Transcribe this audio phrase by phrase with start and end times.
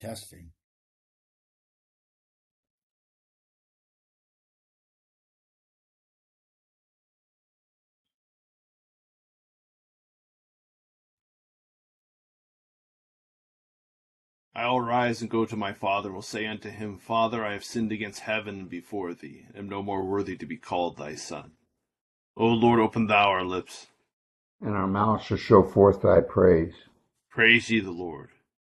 [0.00, 0.52] Testing.
[14.54, 17.52] I will rise and go to my father, and will say unto him, Father, I
[17.52, 20.96] have sinned against heaven and before thee, and am no more worthy to be called
[20.96, 21.52] thy son.
[22.36, 23.86] O Lord, open thou our lips,
[24.60, 26.74] and our mouth shall show forth thy praise.
[27.30, 28.30] Praise ye the Lord.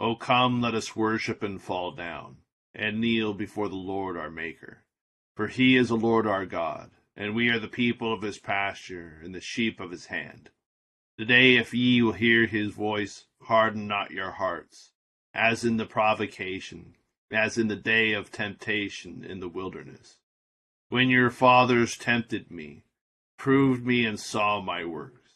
[0.00, 2.38] O come, let us worship and fall down,
[2.74, 4.82] and kneel before the Lord our Maker.
[5.36, 9.20] For he is the Lord our God, and we are the people of his pasture,
[9.22, 10.48] and the sheep of his hand.
[11.18, 14.92] Today, if ye will hear his voice, harden not your hearts,
[15.34, 16.94] as in the provocation,
[17.30, 20.16] as in the day of temptation in the wilderness.
[20.88, 22.84] When your fathers tempted me,
[23.36, 25.34] proved me, and saw my works.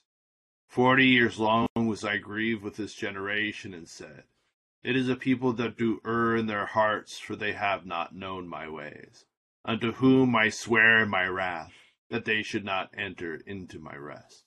[0.69, 4.25] Forty years long was I grieved with this generation, and said,
[4.85, 8.47] it is a people that do err in their hearts, for they have not known
[8.47, 9.25] my ways.
[9.65, 11.73] Unto whom I swear in my wrath,
[12.11, 14.45] that they should not enter into my rest.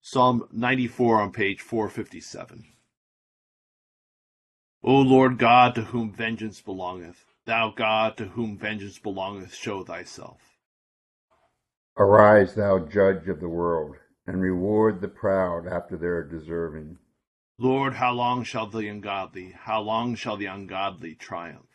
[0.00, 2.64] Psalm 94 on page 457.
[4.82, 10.40] O Lord God, to whom vengeance belongeth, thou God, to whom vengeance belongeth, show thyself.
[11.98, 13.96] Arise, thou judge of the world,
[14.26, 16.96] and reward the proud after their deserving.
[17.62, 21.68] Lord, how long shall the ungodly, how long shall the ungodly triumph?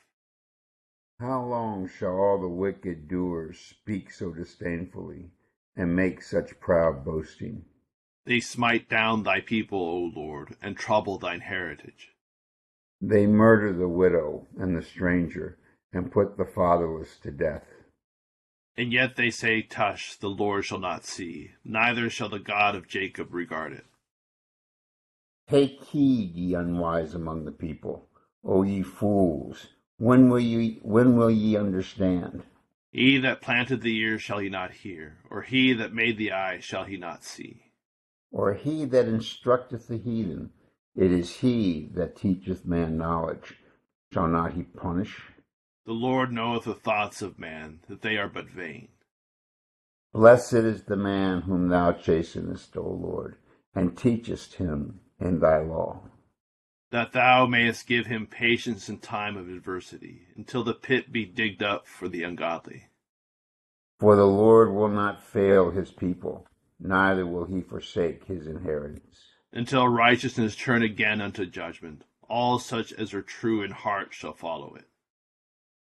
[1.20, 5.30] How long shall all the wicked doers speak so disdainfully,
[5.76, 7.66] and make such proud boasting?
[8.26, 12.10] They smite down thy people, O Lord, and trouble thine heritage.
[13.00, 15.60] They murder the widow and the stranger,
[15.94, 17.68] and put the fatherless to death.
[18.76, 22.88] And yet they say, Tush, the Lord shall not see, neither shall the God of
[22.88, 23.86] Jacob regard it.
[25.48, 28.10] Take heed, ye unwise among the people,
[28.44, 29.68] O ye fools.
[29.98, 32.44] When will ye when will ye understand?
[32.92, 36.60] He that planted the ear shall he not hear, or he that made the eye
[36.60, 37.72] shall he not see.
[38.32, 40.50] Or he that instructeth the heathen,
[40.96, 43.56] it is he that teacheth man knowledge.
[44.12, 45.22] Shall not he punish?
[45.86, 48.88] The Lord knoweth the thoughts of man, that they are but vain.
[50.12, 53.36] Blessed is the man whom thou chastenest, O Lord,
[53.76, 56.02] and teachest him in thy law.
[56.92, 61.64] That thou mayest give him patience in time of adversity, until the pit be digged
[61.64, 62.88] up for the ungodly.
[64.00, 66.48] For the Lord will not fail his people,
[66.80, 69.20] neither will he forsake his inheritance.
[69.52, 74.76] Until righteousness turn again unto judgment, all such as are true in heart shall follow
[74.76, 74.86] it.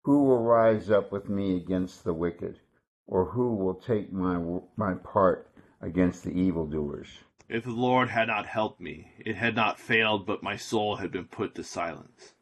[0.04, 2.60] Who will rise up with me against the wicked,
[3.06, 5.50] or who will take my, my part
[5.80, 7.08] against the evildoers?
[7.48, 11.10] If the Lord had not helped me, it had not failed, but my soul had
[11.10, 12.34] been put to silence.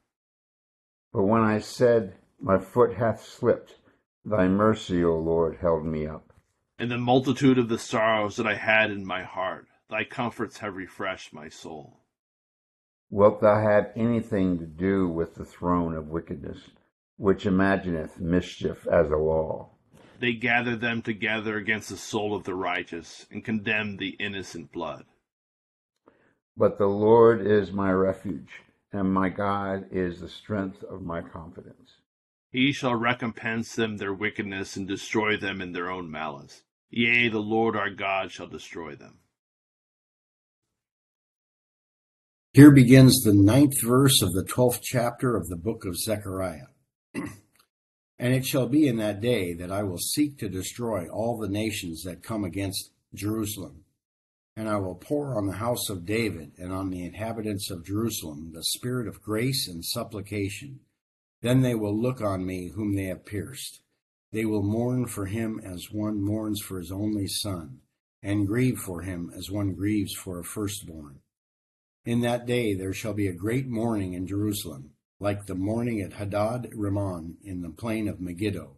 [1.13, 3.79] But when I said, My foot hath slipped,
[4.25, 6.33] thy mercy, O Lord, held me up.
[6.79, 10.75] In the multitude of the sorrows that I had in my heart, thy comforts have
[10.75, 12.01] refreshed my soul.
[13.09, 16.71] Wilt thou have anything to do with the throne of wickedness,
[17.17, 19.76] which imagineth mischief as a law?
[20.19, 25.05] They gather them together against the soul of the righteous and condemn the innocent blood.
[26.57, 28.51] But the Lord is my refuge,
[28.93, 31.97] and my God is the strength of my confidence.
[32.51, 36.63] He shall recompense them their wickedness and destroy them in their own malice.
[36.89, 39.19] Yea, the Lord our God shall destroy them.
[42.55, 46.69] Here begins the ninth verse of the twelfth chapter of the book of Zechariah.
[48.19, 51.49] And it shall be in that day that I will seek to destroy all the
[51.49, 53.85] nations that come against Jerusalem.
[54.57, 58.53] And I will pour on the house of David and on the inhabitants of Jerusalem
[58.55, 60.81] the spirit of grace and supplication.
[61.43, 63.83] Then they will look on me whom they have pierced.
[64.33, 67.81] They will mourn for him as one mourns for his only son,
[68.23, 71.21] and grieve for him as one grieves for a firstborn.
[72.07, 76.15] In that day there shall be a great mourning in Jerusalem like the mourning at
[76.15, 78.77] Hadad Rimmon in the plain of Megiddo.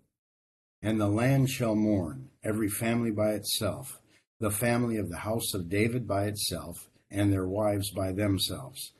[0.80, 4.00] And the land shall mourn, every family by itself,
[4.38, 8.92] the family of the house of David by itself, and their wives by themselves,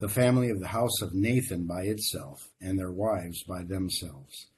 [0.00, 4.48] the family of the house of Nathan by itself, and their wives by themselves,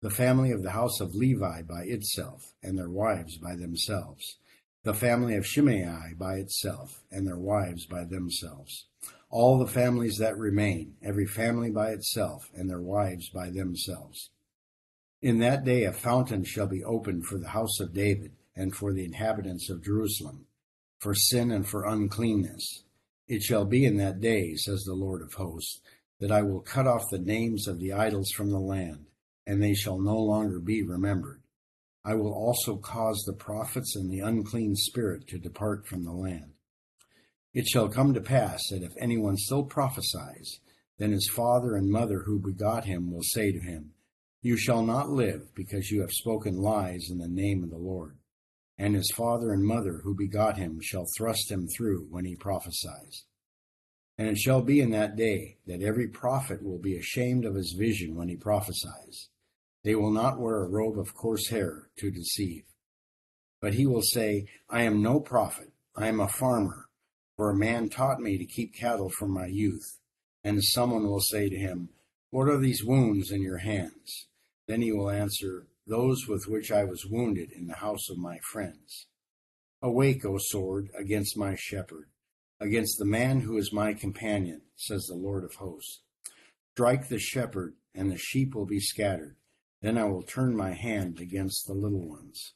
[0.00, 4.38] the family of the house of Levi by itself, and their wives by themselves,
[4.84, 8.86] the family of Shimei by itself, and their wives by themselves,
[9.32, 14.28] all the families that remain, every family by itself, and their wives by themselves.
[15.22, 18.92] In that day a fountain shall be opened for the house of David, and for
[18.92, 20.44] the inhabitants of Jerusalem,
[20.98, 22.84] for sin and for uncleanness.
[23.26, 25.80] It shall be in that day, says the Lord of hosts,
[26.20, 29.06] that I will cut off the names of the idols from the land,
[29.46, 31.40] and they shall no longer be remembered.
[32.04, 36.52] I will also cause the prophets and the unclean spirit to depart from the land.
[37.54, 40.60] It shall come to pass that if anyone still prophesies,
[40.98, 43.92] then his father and mother who begot him will say to him,
[44.40, 48.16] You shall not live, because you have spoken lies in the name of the Lord.
[48.78, 53.24] And his father and mother who begot him shall thrust him through when he prophesies.
[54.16, 57.74] And it shall be in that day that every prophet will be ashamed of his
[57.78, 59.28] vision when he prophesies.
[59.84, 62.64] They will not wear a robe of coarse hair to deceive.
[63.60, 66.88] But he will say, I am no prophet, I am a farmer
[67.36, 69.98] for a man taught me to keep cattle from my youth.
[70.44, 71.90] And someone will say to him,
[72.30, 74.26] What are these wounds in your hands?
[74.66, 78.38] Then he will answer, Those with which I was wounded in the house of my
[78.52, 79.06] friends.
[79.80, 82.08] Awake, O sword, against my shepherd,
[82.60, 86.02] against the man who is my companion, says the Lord of hosts.
[86.74, 89.36] Strike the shepherd, and the sheep will be scattered.
[89.80, 92.54] Then I will turn my hand against the little ones.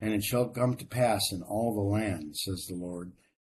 [0.00, 3.12] And it shall come to pass in all the land, says the Lord,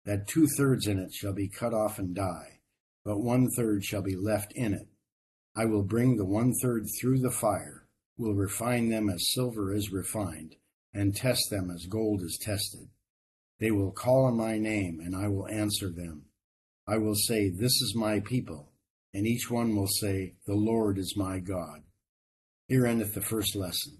[0.05, 2.59] that two thirds in it shall be cut off and die,
[3.03, 4.87] but one third shall be left in it.
[5.55, 7.87] I will bring the one third through the fire,
[8.17, 10.55] will refine them as silver is refined,
[10.93, 12.89] and test them as gold is tested.
[13.59, 16.25] They will call on my name, and I will answer them.
[16.87, 18.71] I will say, This is my people,
[19.13, 21.83] and each one will say, The Lord is my God.
[22.67, 23.99] Here endeth the first lesson.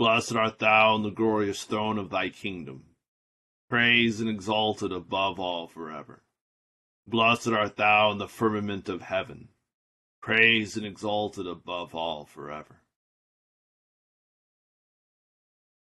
[0.00, 2.84] Blessed art thou in the glorious throne of thy kingdom,
[3.68, 6.22] praised and exalted above all forever.
[7.06, 9.48] Blessed art thou in the firmament of heaven,
[10.22, 12.80] praised and exalted above all forever.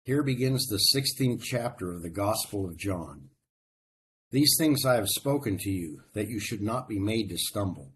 [0.04, 3.30] Here begins the 16th chapter of the Gospel of John.
[4.32, 7.94] These things I have spoken to you, that you should not be made to stumble.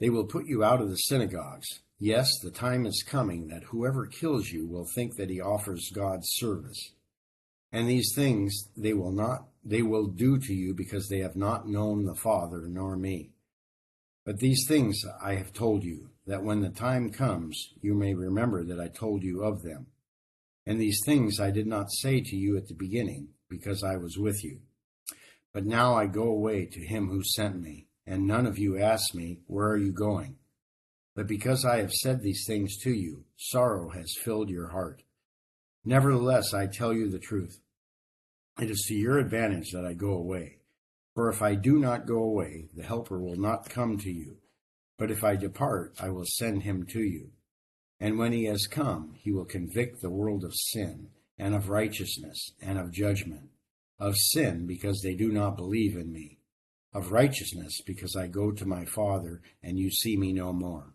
[0.00, 1.68] They will put you out of the synagogues.
[2.00, 6.28] Yes, the time is coming that whoever kills you will think that he offers God's
[6.30, 6.92] service.
[7.72, 11.68] And these things they will not they will do to you because they have not
[11.68, 13.32] known the Father nor me.
[14.24, 18.64] But these things I have told you, that when the time comes you may remember
[18.64, 19.88] that I told you of them.
[20.66, 24.18] And these things I did not say to you at the beginning, because I was
[24.18, 24.60] with you.
[25.52, 29.14] But now I go away to him who sent me, and none of you ask
[29.14, 30.36] me, Where are you going?
[31.18, 35.02] But because I have said these things to you, sorrow has filled your heart.
[35.84, 37.58] Nevertheless, I tell you the truth.
[38.60, 40.58] It is to your advantage that I go away.
[41.16, 44.36] For if I do not go away, the Helper will not come to you.
[44.96, 47.32] But if I depart, I will send him to you.
[47.98, 52.52] And when he has come, he will convict the world of sin, and of righteousness,
[52.62, 53.50] and of judgment.
[53.98, 56.38] Of sin, because they do not believe in me.
[56.92, 60.94] Of righteousness, because I go to my Father, and you see me no more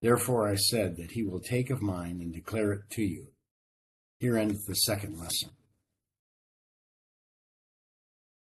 [0.00, 3.28] Therefore I said that he will take of mine and declare it to you.
[4.18, 5.50] Here ends the second lesson.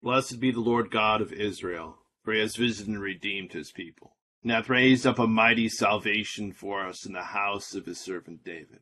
[0.03, 4.17] Blessed be the Lord God of Israel, for he has visited and redeemed his people,
[4.43, 8.43] and hath raised up a mighty salvation for us in the house of his servant
[8.45, 8.81] David,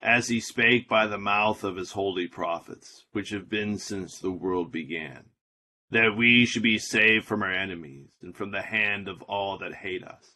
[0.00, 4.30] as he spake by the mouth of his holy prophets, which have been since the
[4.30, 5.26] world began
[5.90, 9.74] that we should be saved from our enemies and from the hand of all that
[9.74, 10.35] hate us,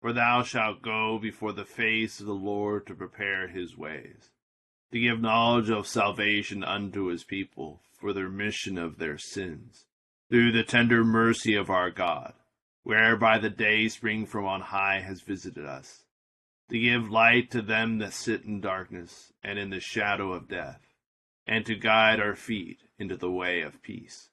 [0.00, 4.30] for thou shalt go before the face of the Lord to prepare his ways,
[4.92, 9.86] to give knowledge of salvation unto his people for the remission of their sins,
[10.30, 12.34] through the tender mercy of our God,
[12.84, 16.04] whereby the day spring from on high has visited us,
[16.70, 20.80] to give light to them that sit in darkness and in the shadow of death,
[21.46, 24.28] and to guide our feet into the way of peace.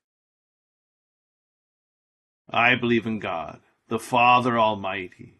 [2.49, 5.39] I believe in God, the Father Almighty,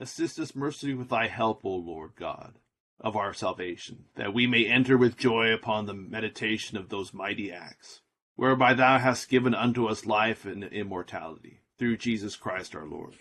[0.00, 2.54] Assist us mercifully with thy help, O Lord God,
[2.98, 7.52] of our salvation, that we may enter with joy upon the meditation of those mighty
[7.52, 8.00] acts,
[8.34, 13.14] whereby thou hast given unto us life and immortality, through Jesus Christ our Lord.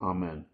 [0.00, 0.46] Amen.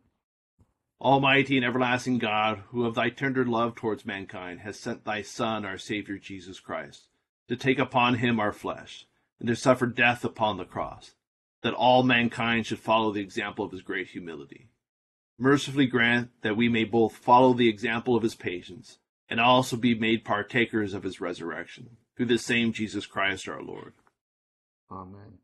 [1.01, 5.65] Almighty and everlasting God, who of thy tender love towards mankind hast sent thy Son,
[5.65, 7.07] our Saviour Jesus Christ,
[7.49, 9.07] to take upon him our flesh,
[9.39, 11.15] and to suffer death upon the cross
[11.63, 14.69] that all mankind should follow the example of his great humility.
[15.43, 18.99] Mercifully grant that we may both follow the example of his patience
[19.31, 23.95] and also be made partakers of his resurrection, through the same Jesus Christ our Lord.
[24.93, 25.39] Amen.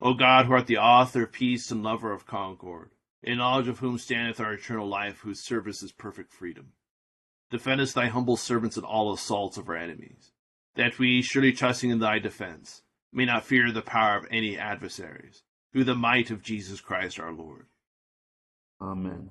[0.00, 2.92] O God, who art the author of peace and lover of concord,
[3.22, 6.68] in knowledge of whom standeth our eternal life, whose service is perfect freedom,
[7.50, 10.32] defend us thy humble servants in all assaults of our enemies,
[10.76, 12.80] that we, surely trusting in thy defense,
[13.12, 15.42] may not fear the power of any adversaries
[15.72, 17.66] through the might of Jesus Christ our Lord.
[18.80, 19.30] Amen.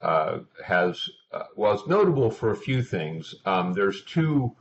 [0.00, 3.34] uh, has uh, it's notable for a few things.
[3.44, 4.54] Um, there's two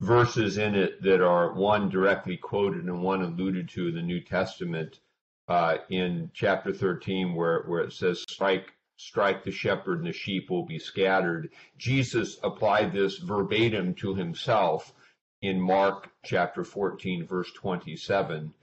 [0.00, 4.20] verses in it that are one directly quoted and one alluded to in the New
[4.20, 5.00] Testament
[5.48, 10.48] uh, in chapter 13, where where it says, "Strike." Strike the shepherd and the sheep
[10.48, 11.50] will be scattered.
[11.76, 14.94] Jesus applied this verbatim to himself
[15.42, 18.54] in Mark chapter 14, verse 27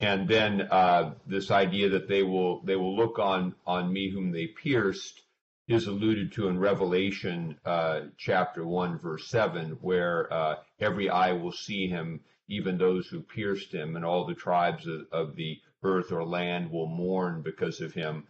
[0.00, 4.32] and then uh, this idea that they will they will look on on me whom
[4.32, 5.22] they pierced
[5.70, 11.52] is alluded to in Revelation uh, chapter one verse seven, where uh, every eye will
[11.52, 16.10] see him, even those who pierced him, and all the tribes of, of the earth
[16.10, 18.26] or land will mourn because of him.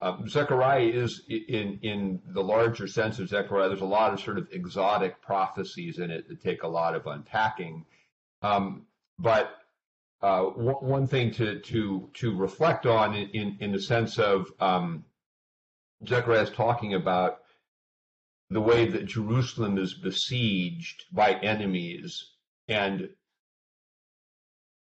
[0.00, 3.68] Um, Zechariah is in in the larger sense of Zechariah.
[3.68, 7.06] There's a lot of sort of exotic prophecies in it that take a lot of
[7.06, 7.86] unpacking,
[8.42, 8.86] um,
[9.18, 9.50] but
[10.22, 15.04] uh, one thing to to to reflect on in in the sense of um,
[16.06, 17.40] Zechariah is talking about
[18.50, 22.32] the way that Jerusalem is besieged by enemies
[22.68, 23.08] and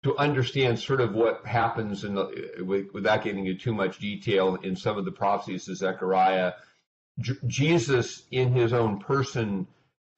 [0.04, 4.76] to understand sort of what happens in the, without getting into too much detail in
[4.76, 6.54] some of the prophecies of Zechariah,
[7.20, 9.68] J- Jesus in his own person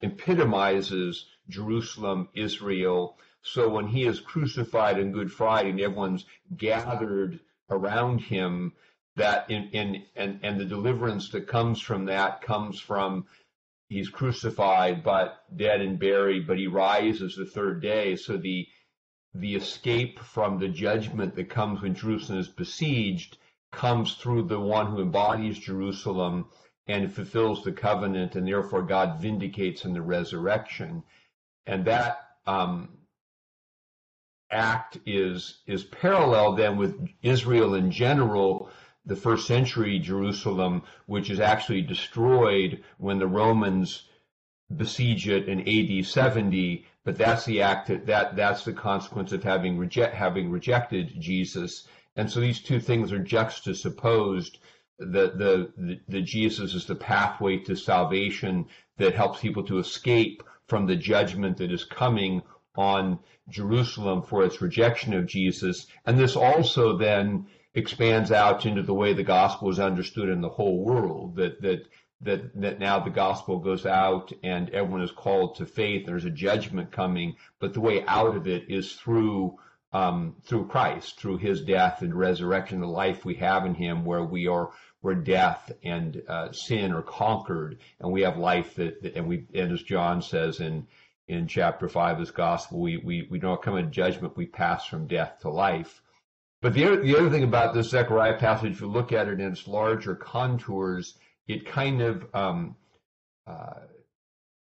[0.02, 3.16] epitomizes Jerusalem, Israel.
[3.40, 7.40] So when he is crucified on Good Friday and everyone's gathered
[7.70, 8.74] around him,
[9.18, 13.26] that in, in and and the deliverance that comes from that comes from
[13.88, 18.16] he's crucified but dead and buried but he rises the third day.
[18.16, 18.66] So the
[19.34, 23.36] the escape from the judgment that comes when Jerusalem is besieged
[23.70, 26.46] comes through the one who embodies Jerusalem
[26.86, 31.02] and fulfills the covenant and therefore God vindicates in the resurrection.
[31.66, 32.88] And that um,
[34.50, 38.70] act is is parallel then with Israel in general
[39.08, 44.04] the first century Jerusalem, which is actually destroyed when the Romans
[44.76, 46.86] besiege it in AD 70.
[47.04, 51.88] But that's the act that that's the consequence of having reject having rejected Jesus.
[52.16, 54.58] And so these two things are juxtaposed.
[54.98, 58.66] The, the, the, the Jesus is the pathway to salvation
[58.98, 62.42] that helps people to escape from the judgment that is coming
[62.76, 65.86] on Jerusalem for its rejection of Jesus.
[66.04, 67.46] And this also then
[67.78, 71.36] expands out into the way the gospel is understood in the whole world.
[71.36, 71.86] That that
[72.20, 76.04] that that now the gospel goes out and everyone is called to faith.
[76.04, 79.58] There's a judgment coming, but the way out of it is through
[79.92, 84.24] um, through Christ, through His death and resurrection, the life we have in Him, where
[84.24, 89.14] we are where death and uh, sin are conquered, and we have life that, that,
[89.14, 90.86] and we and as John says in
[91.28, 94.86] in chapter five of his gospel, we we we don't come in judgment, we pass
[94.86, 96.02] from death to life.
[96.60, 99.40] But the other, the other thing about this Zechariah passage, if you look at it
[99.40, 101.14] in its larger contours,
[101.46, 102.76] it kind of um,
[103.46, 103.80] uh,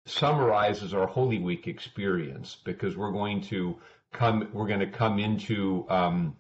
[0.06, 3.78] summarizes our Holy Week experience because we're going to
[4.14, 6.38] come, we're going to come into, um,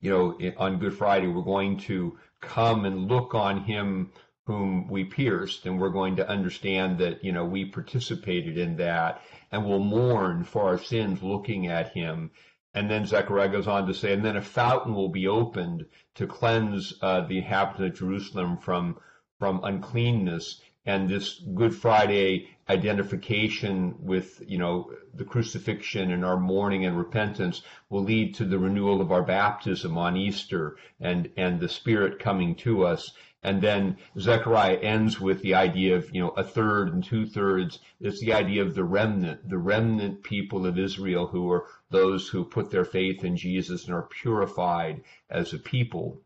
[0.00, 4.10] you know, on Good Friday, we're going to come and look on Him
[4.46, 9.22] whom we pierced, and we're going to understand that, you know, we participated in that,
[9.52, 12.32] and we'll mourn for our sins looking at Him
[12.74, 16.26] and then Zechariah goes on to say, and then a fountain will be opened to
[16.26, 18.96] cleanse uh, the inhabitants of Jerusalem from
[19.38, 20.60] from uncleanness.
[20.86, 27.62] And this Good Friday identification with, you know, the crucifixion and our mourning and repentance
[27.90, 32.54] will lead to the renewal of our baptism on Easter and, and the Spirit coming
[32.56, 33.12] to us.
[33.42, 37.78] And then Zechariah ends with the idea of, you know, a third and two thirds.
[38.00, 42.44] It's the idea of the remnant, the remnant people of Israel who are those who
[42.44, 46.20] put their faith in Jesus and are purified as a people.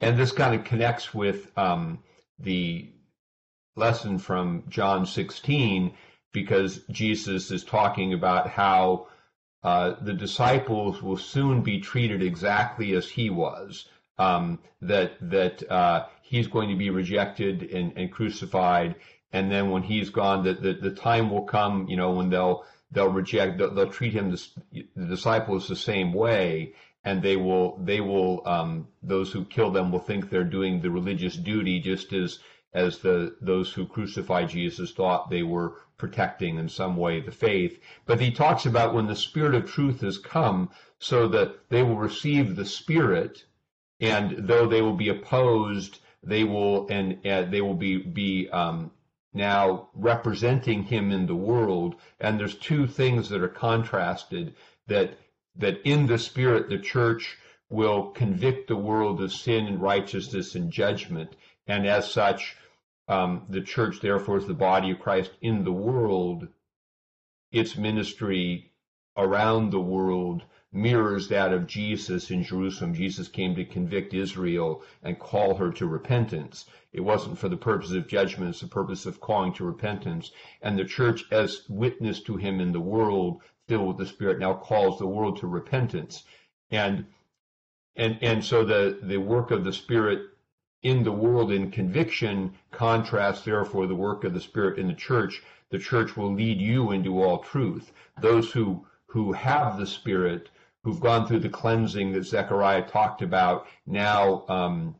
[0.00, 1.98] And this kind of connects with um,
[2.38, 2.90] the
[3.76, 5.92] lesson from John 16
[6.32, 9.08] because Jesus is talking about how
[9.62, 13.86] uh, the disciples will soon be treated exactly as he was
[14.18, 18.94] um, that that uh, he's going to be rejected and, and crucified,
[19.32, 22.64] and then when he's gone, that the, the time will come, you know, when they'll
[22.90, 24.48] they'll reject, they'll, they'll treat him the,
[24.96, 26.74] the disciples the same way,
[27.04, 30.90] and they will they will um, those who kill them will think they're doing the
[30.90, 32.38] religious duty just as
[32.74, 37.80] as the those who crucified Jesus thought they were protecting in some way the faith.
[38.06, 41.96] But he talks about when the Spirit of truth has come, so that they will
[41.96, 43.44] receive the Spirit
[44.00, 48.90] and though they will be opposed, they will and uh, they will be be um,
[49.32, 51.94] now representing him in the world.
[52.20, 54.54] And there's two things that are contrasted
[54.86, 55.18] that
[55.56, 57.36] that in the spirit the church
[57.68, 61.34] will convict the world of sin and righteousness and judgment,
[61.66, 62.56] and as such,
[63.08, 66.48] um, the church therefore is the body of Christ in the world.
[67.50, 68.72] Its ministry
[69.16, 72.92] around the world mirrors that of Jesus in Jerusalem.
[72.92, 76.66] Jesus came to convict Israel and call her to repentance.
[76.92, 80.30] It wasn't for the purpose of judgment, it's the purpose of calling to repentance.
[80.60, 84.54] And the church, as witness to him in the world, filled with the Spirit, now
[84.54, 86.24] calls the world to repentance.
[86.70, 87.06] And
[87.96, 90.20] and and so the, the work of the Spirit
[90.82, 95.42] in the world in conviction contrasts therefore the work of the Spirit in the church.
[95.70, 97.90] The church will lead you into all truth.
[98.20, 100.50] Those who who have the Spirit
[100.88, 104.96] who've gone through the cleansing that Zechariah talked about, now um,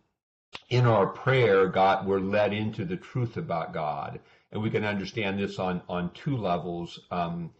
[0.68, 4.20] in our prayer, God, we're led into the truth about God.
[4.52, 7.00] And we can understand this on, on two levels.
[7.10, 7.52] Um,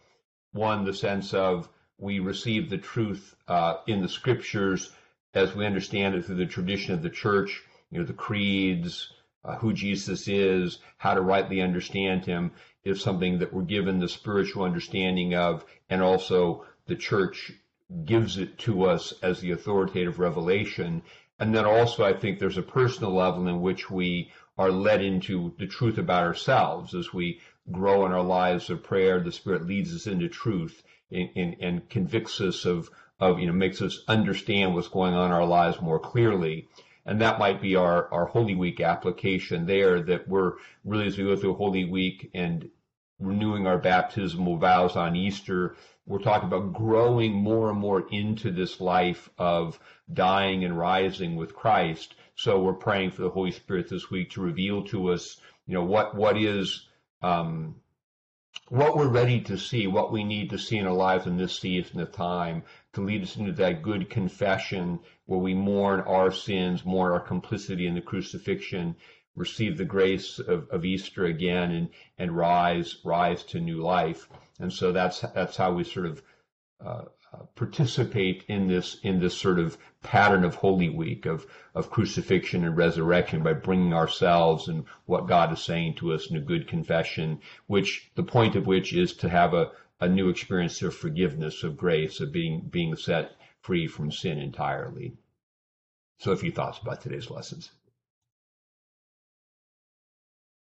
[0.51, 4.91] one, the sense of we receive the truth uh, in the scriptures
[5.33, 9.11] as we understand it through the tradition of the church, you know, the creeds,
[9.43, 12.51] uh, who Jesus is, how to rightly understand him
[12.83, 17.51] is something that we're given the spiritual understanding of, and also the church
[18.05, 21.01] gives it to us as the authoritative revelation.
[21.39, 25.53] And then also, I think there's a personal level in which we are led into
[25.57, 27.39] the truth about ourselves as we
[27.71, 29.19] grow in our lives of prayer.
[29.19, 33.53] The Spirit leads us into truth and, and, and convicts us of, of, you know,
[33.53, 36.67] makes us understand what's going on in our lives more clearly.
[37.05, 41.23] And that might be our, our Holy Week application there that we're really, as we
[41.23, 42.69] go through Holy Week and
[43.19, 48.81] renewing our baptismal vows on Easter, we're talking about growing more and more into this
[48.81, 49.79] life of
[50.11, 52.15] dying and rising with Christ.
[52.35, 55.83] So we're praying for the Holy Spirit this week to reveal to us, you know,
[55.83, 56.87] what what is
[57.21, 57.75] um,
[58.69, 61.59] what we're ready to see, what we need to see in our lives in this
[61.59, 66.85] season of time to lead us into that good confession where we mourn our sins,
[66.85, 68.95] mourn our complicity in the crucifixion,
[69.39, 74.27] receive the grace of, of Easter again and, and rise, rise to new life.
[74.59, 76.21] And so that's, that's how we sort of,
[76.85, 77.05] uh,
[77.55, 82.75] participate in this in this sort of pattern of Holy Week of of crucifixion and
[82.75, 87.39] resurrection by bringing ourselves and what God is saying to us in a good confession,
[87.67, 91.77] which the point of which is to have a, a new experience of forgiveness, of
[91.77, 95.13] grace, of being being set free from sin entirely.
[96.17, 97.71] So, a few thoughts about today's lessons.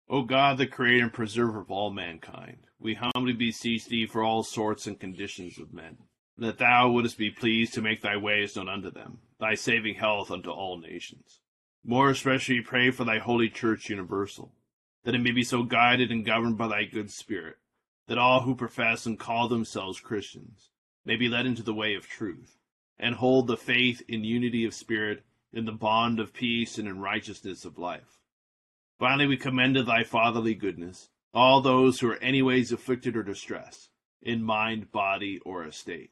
[0.10, 4.44] O God, the creator and preserver of all mankind, we humbly beseech thee for all
[4.44, 5.98] sorts and conditions of men
[6.38, 10.30] that thou wouldest be pleased to make thy ways known unto them, thy saving health
[10.30, 11.40] unto all nations.
[11.84, 14.54] More especially pray for thy holy church universal,
[15.04, 17.56] that it may be so guided and governed by thy good spirit,
[18.08, 20.70] that all who profess and call themselves Christians
[21.06, 22.58] may be led into the way of truth,
[23.00, 27.00] and hold the faith in unity of spirit, in the bond of peace and in
[27.00, 28.17] righteousness of life.
[29.00, 33.90] Finally, we commend to thy fatherly goodness all those who are anyways afflicted or distressed,
[34.22, 36.12] in mind, body, or estate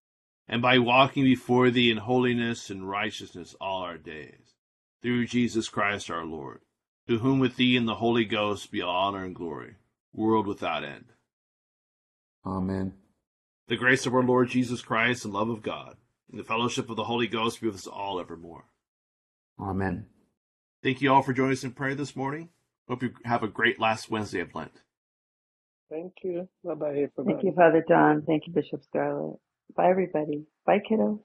[0.47, 4.55] and by walking before thee in holiness and righteousness all our days,
[5.01, 6.61] through Jesus Christ our Lord,
[7.07, 9.75] to whom with thee and the Holy Ghost be all honor and glory,
[10.13, 11.05] world without end.
[12.45, 12.93] Amen.
[13.67, 15.95] The grace of our Lord Jesus Christ and love of God,
[16.29, 18.65] and the fellowship of the Holy Ghost be with us all evermore.
[19.59, 20.07] Amen.
[20.83, 22.49] Thank you all for joining us in prayer this morning.
[22.87, 24.81] Hope you have a great last Wednesday of Lent.
[25.89, 26.47] Thank you.
[26.63, 27.25] Bye bye, everybody.
[27.25, 28.23] Thank you, Father John.
[28.25, 29.39] Thank you, Bishop Scarlett.
[29.75, 30.45] Bye, everybody.
[30.65, 31.19] Bye, kiddos.